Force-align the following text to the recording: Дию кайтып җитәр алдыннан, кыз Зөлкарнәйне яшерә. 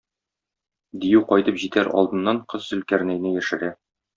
Дию 1.03 1.21
кайтып 1.33 1.61
җитәр 1.65 1.91
алдыннан, 2.01 2.43
кыз 2.55 2.67
Зөлкарнәйне 2.73 3.39
яшерә. 3.39 3.75